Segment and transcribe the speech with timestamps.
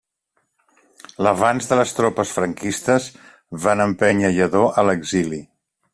[1.27, 3.07] L’avanç de les tropes franquistes
[3.67, 5.45] van empènyer Lladó a l’exili.